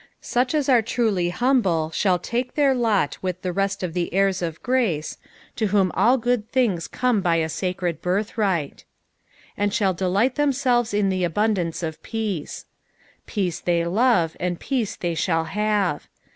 [0.19, 4.41] Such as are truly humble shall take their lot with tho rest of the heira
[4.41, 5.17] of gnce,
[5.57, 8.83] to whom all good things come by a sacred birthright.
[9.57, 12.65] ''And thali delight ttaiuiehet in the abundance of peace."
[13.27, 16.07] Peace they love and peace they shall have.